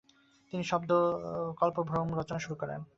তিনি 0.53 0.63
শব্দকল্পদ্রূম 0.63 2.07
রচনা 2.19 2.39
শুরু 2.39 2.55
করেন। 2.61 2.79